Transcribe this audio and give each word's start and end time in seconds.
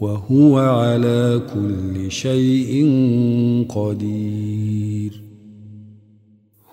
وهو 0.00 0.58
على 0.58 1.40
كل 1.54 2.10
شيء 2.10 2.86
قدير. 3.68 5.22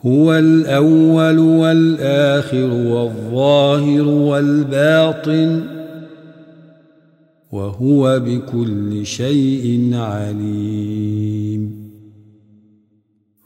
هو 0.05 0.33
الأول 0.33 1.39
والآخر 1.39 2.69
والظاهر 2.69 4.07
والباطن 4.07 5.61
وهو 7.51 8.19
بكل 8.19 9.05
شيء 9.05 9.89
عليم. 9.93 11.34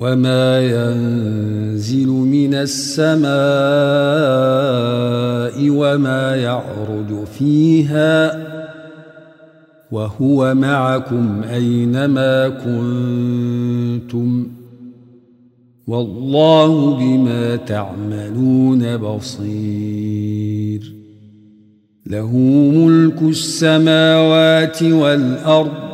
وما 0.00 0.60
ينزل 0.60 2.06
من 2.08 2.54
السماء 2.54 3.28
وما 5.70 6.36
يعرج 6.36 7.24
فيها 7.38 8.48
وهو 9.90 10.54
معكم 10.54 11.42
أينما 11.52 12.48
كنتم 12.48 14.46
والله 15.86 16.96
بما 16.96 17.56
تعملون 17.56 18.96
بصير 18.96 20.94
له 22.06 22.36
ملك 22.74 23.22
السماوات 23.22 24.82
والارض 24.82 25.87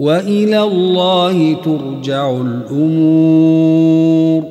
وإلى 0.00 0.62
الله 0.62 1.54
ترجع 1.54 2.40
الأمور. 2.40 4.44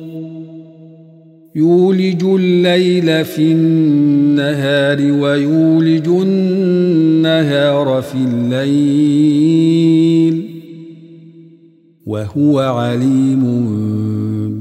يولج 1.54 2.24
الليل 2.24 3.24
في 3.24 3.52
النهار 3.52 5.12
ويولج 5.12 6.08
النهار 6.08 8.02
في 8.02 8.14
الليل. 8.14 9.40
وهو 12.06 12.58
عليم 12.58 13.42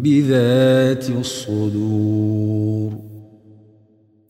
بذات 0.04 1.06
الصدور. 1.20 2.79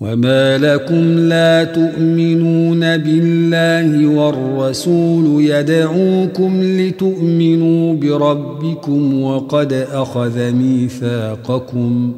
وما 0.00 0.58
لكم 0.58 1.18
لا 1.18 1.64
تؤمنون 1.64 2.80
بالله 2.80 4.06
والرسول 4.06 5.44
يدعوكم 5.44 6.62
لتؤمنوا 6.62 7.94
بربكم 7.94 9.22
وقد 9.22 9.72
أخذ 9.72 10.52
ميثاقكم 10.52 12.12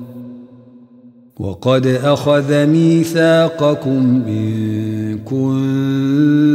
وقد 1.38 1.86
أخذ 1.86 2.66
ميثاقكم 2.66 4.22
إن 4.28 5.18
كنتم 5.24 6.48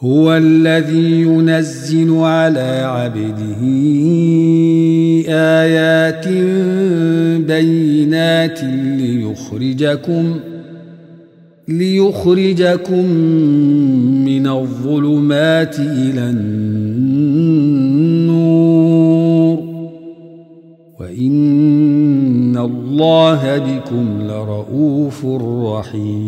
هو 0.00 0.36
الذي 0.36 1.22
ينزل 1.22 2.16
على 2.16 2.82
عبده 2.84 3.62
آيات 5.28 6.28
بينات 7.46 8.60
ليخرجكم 8.98 10.40
ليخرجكم 11.68 13.06
من 14.24 14.46
الظلمات 14.46 15.78
إلى 15.80 16.30
النور 16.30 17.18
وإن 21.00 22.56
الله 22.58 23.58
بكم 23.58 24.22
لرؤوف 24.22 25.26
رحيم 25.26 26.27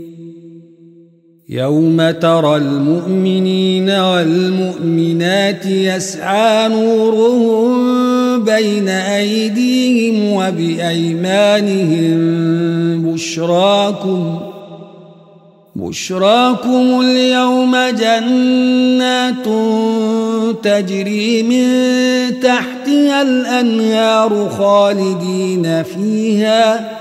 يوم 1.51 2.11
ترى 2.11 2.57
المؤمنين 2.57 3.89
والمؤمنات 3.89 5.65
يسعى 5.65 6.67
نورهم 6.69 8.43
بين 8.43 8.87
ايديهم 8.89 10.33
وبايمانهم 10.33 12.21
بشراكم 13.13 14.39
بشراكم 15.75 17.01
اليوم 17.01 17.75
جنات 17.75 19.45
تجري 20.63 21.43
من 21.43 21.67
تحتها 22.39 23.21
الأنهار 23.21 24.49
خالدين 24.49 25.83
فيها 25.83 27.00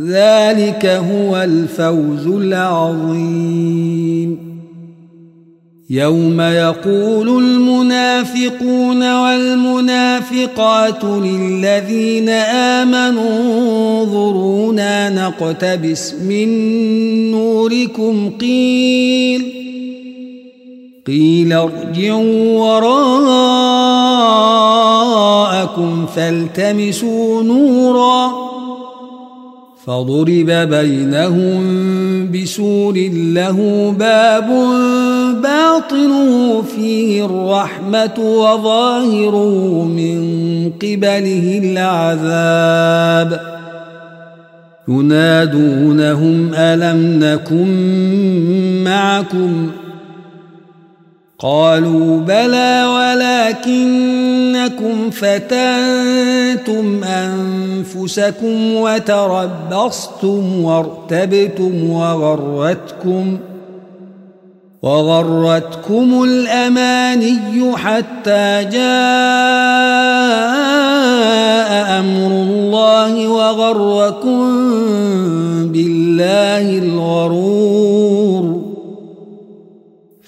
ذلك 0.00 0.86
هو 0.86 1.36
الفوز 1.36 2.26
العظيم. 2.26 4.38
يوم 5.90 6.40
يقول 6.40 7.28
المنافقون 7.28 9.22
والمنافقات 9.22 11.04
للذين 11.04 12.28
آمنوا 12.78 14.00
انظرونا 14.00 15.10
نقتبس 15.10 16.14
من 16.14 16.48
نوركم 17.30 18.30
قيل 18.40 19.52
قيل 21.06 21.52
ارجعوا 21.52 22.58
وراءكم 22.58 22.86
فالتمسوا 26.06 27.42
نوراً. 27.42 28.49
فضرب 29.86 30.50
بينهم 30.50 31.60
بسور 32.32 32.94
له 33.12 33.90
باب 33.98 34.48
باطنه 35.42 36.62
فيه 36.62 37.24
الرحمة 37.24 38.18
وظاهره 38.18 39.84
من 39.84 40.20
قبله 40.82 41.60
العذاب. 41.64 43.40
ينادونهم 44.88 46.50
ألم 46.54 47.24
نكن 47.24 47.66
معكم؟ 48.84 49.70
قالوا 51.38 52.20
بلى 52.20 52.84
ولكنكم 54.60 55.10
فتنتم 55.10 57.04
أنفسكم 57.04 58.74
وتربصتم 58.74 60.64
وارتبتم 60.64 61.90
وغرتكم 61.90 63.38
وغرتكم 64.82 66.24
الأماني 66.24 67.76
حتى 67.76 68.64
جاء 68.64 68.80
أمر 72.00 72.30
الله 72.30 73.28
وغركم 73.28 74.40
بالله 75.72 76.78
الغرور. 76.78 78.59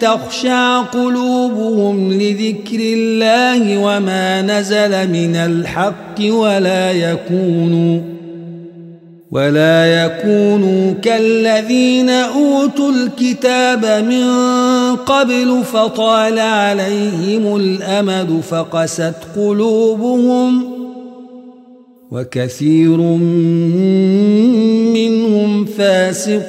تخشع 0.00 0.80
قلوبهم 0.80 2.12
لذكر 2.12 2.80
الله 2.80 3.78
وما 3.78 4.42
نزل 4.42 5.10
من 5.10 5.36
الحق 5.36 6.20
ولا 6.20 6.92
يكونوا 6.92 8.18
ولا 9.30 10.04
يكونوا 10.04 10.92
كالذين 10.92 12.10
أوتوا 12.10 12.90
الكتاب 12.90 14.04
من 14.04 14.26
قبل 14.96 15.62
فطال 15.64 16.38
عليهم 16.38 17.56
الأمد 17.56 18.40
فقست 18.40 19.14
قلوبهم 19.36 20.78
وكثير 22.10 22.96
منهم 24.94 25.64
فاسقون 25.64 26.48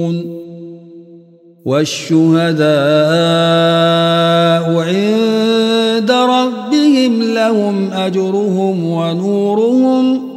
والشهداء 1.65 2.65
عند 4.79 6.11
ربهم 6.11 7.33
لهم 7.33 7.93
أجرهم 7.93 8.85
ونورهم 8.85 10.31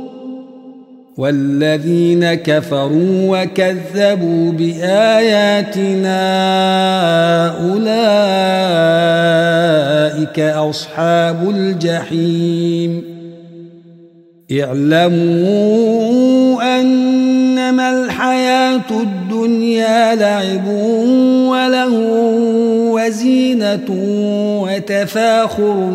والذين 1.16 2.34
كفروا 2.34 3.42
وكذبوا 3.42 4.52
بآياتنا 4.52 6.18
أولئك 7.70 7.84
أصحاب 10.40 11.50
الجحيم. 11.50 13.14
اعلموا 14.52 15.74
أنما 16.80 18.04
الحياة 18.04 18.90
الدنيا 19.44 20.14
لعب 20.14 20.66
وله 21.48 21.92
وزينة 22.92 23.84
وتفاخر 24.62 25.90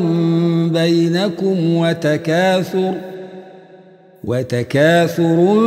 بينكم 0.74 1.76
وتكاثر 1.76 2.94
وتكاثر 4.24 5.58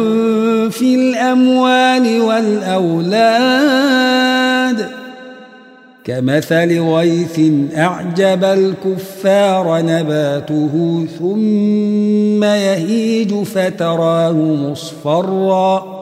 في 0.71 0.95
الأموال 0.95 2.21
والأولاد 2.21 3.43
كمثل 6.05 6.81
غيث 6.81 7.41
أعجب 7.77 8.45
الكفار 8.45 9.83
نباته 9.83 11.07
ثم 11.19 12.45
يهيج 12.45 13.35
فتراه 13.43 14.33
مصفرًا 14.33 16.02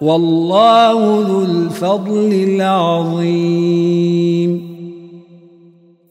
والله 0.00 1.24
ذو 1.28 1.44
الفضل 1.44 2.32
العظيم. 2.48 3.96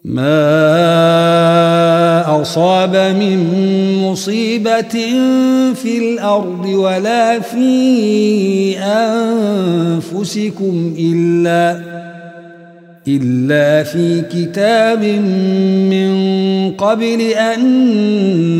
ما 0.05 0.55
أصاب 2.41 2.95
من 2.95 3.39
مصيبة 4.03 5.13
في 5.73 5.97
الأرض 5.97 6.65
ولا 6.65 7.39
في 7.39 8.79
أنفسكم 8.79 10.95
إلا 10.99 11.79
إلا 13.07 13.83
في 13.83 14.21
كتاب 14.21 15.03
من 15.93 16.11
قبل 16.71 17.21
أن 17.21 17.61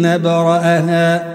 نبرأها. 0.02 1.35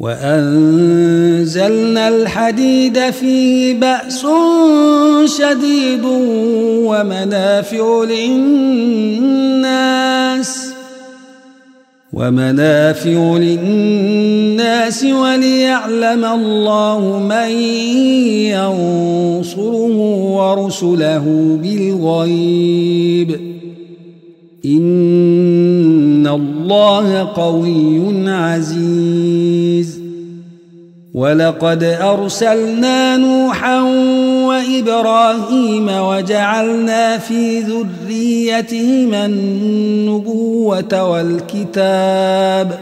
وأنزلنا 0.00 1.68
الحديد 2.08 3.10
فيه 3.10 3.74
بأس 3.74 4.26
شديد 5.38 6.04
ومنافع 6.86 8.04
للناس 8.04 9.48
ومنافع 12.12 13.36
للناس 13.36 15.04
وليعلم 15.04 16.24
الله 16.24 17.18
من 17.28 17.50
ينصره 18.54 19.96
ورسله 20.38 21.58
بالغيب 21.62 23.40
إن 24.64 26.26
الله 26.26 27.24
قوي 27.24 28.30
عزيز 28.30 29.47
ولقد 31.18 31.82
أرسلنا 31.84 33.16
نوحا 33.16 33.82
وإبراهيم 34.46 35.88
وجعلنا 35.88 37.18
في 37.18 37.60
ذريتهما 37.60 39.26
النبوة 39.26 41.10
والكتاب 41.10 42.78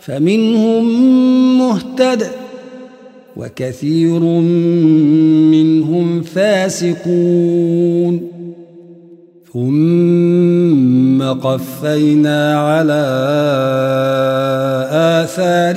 فمنهم 0.00 0.84
مهتد 1.58 2.26
وكثير 3.36 4.20
منهم 5.50 6.22
فاسقون 6.22 7.52
ثم 9.52 10.21
قفينا 11.32 12.60
على 12.60 13.02
آثار 14.92 15.76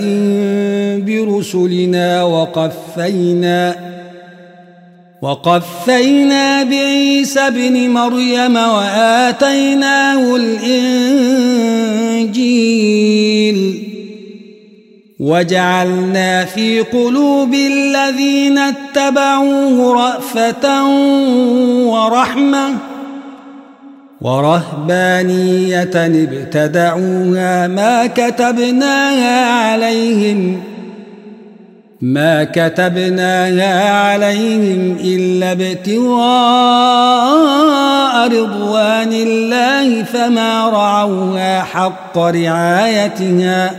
برسلنا 1.05 2.23
وقفينا 2.23 3.75
وقفينا 5.21 6.63
بعيسى 6.63 7.39
ابن 7.39 7.89
مريم 7.89 8.55
وآتيناه 8.57 10.35
الإنجيل 10.35 11.25
وجعلنا 15.19 16.45
في 16.45 16.79
قلوب 16.81 17.53
الذين 17.53 18.57
اتبعوه 18.57 19.93
رأفة 19.93 20.85
ورحمة 21.85 22.94
ورهبانية 24.25 25.89
ابتدعوها 25.95 27.67
ما 27.67 28.07
كتبناها 28.07 29.51
عليهم 29.51 30.61
ما 32.01 32.43
كتبناها 32.43 33.91
عليهم 33.99 34.97
إلا 35.03 35.51
ابتغاء 35.51 36.15
رضوان 38.27 39.13
الله 39.13 40.03
فما 40.03 40.69
رعوها 40.69 41.63
حق 41.63 42.17
رعايتها. 42.17 43.71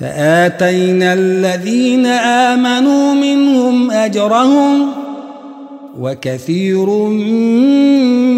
فآتينا 0.00 1.12
الذين 1.12 2.06
آمنوا 2.06 3.14
منهم 3.14 3.90
أجرهم 3.90 5.03
وكثير 6.00 6.86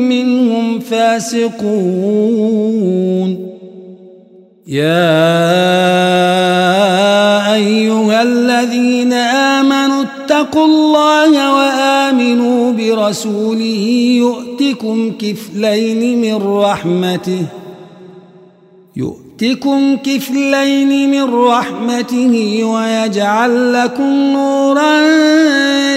منهم 0.08 0.78
فاسقون. 0.78 2.26
يا 4.66 5.14
أيها 7.54 8.22
الذين 8.22 9.12
آمنوا 9.12 10.02
اتقوا 10.02 10.64
الله 10.64 11.54
وآمنوا 11.54 12.72
برسوله 12.72 13.84
يؤتكم 14.18 15.12
كفلين 15.18 16.20
من 16.20 16.34
رحمته 16.34 17.46
يؤتكم 18.96 19.96
كفلين 19.96 21.10
من 21.10 21.34
رحمته 21.34 22.64
ويجعل 22.64 23.72
لكم 23.72 24.12
نورا 24.12 24.98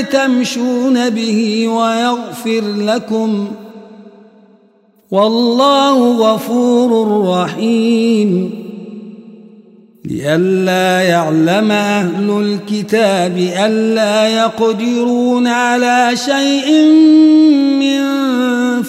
تمشون 0.02 1.10
به 1.10 1.68
ويغفر 1.68 2.64
لكم. 2.78 3.48
والله 5.12 6.12
غفور 6.12 7.22
رحيم. 7.28 8.52
لئلا 10.06 11.02
يعلم 11.02 11.72
أهل 11.72 12.30
الكتاب 12.30 13.38
ألا 13.66 14.28
يقدرون 14.28 15.48
على 15.48 16.12
شيء 16.16 16.72
من 17.80 18.00